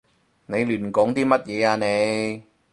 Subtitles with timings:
[0.47, 2.41] 你亂講啲乜嘢啊你？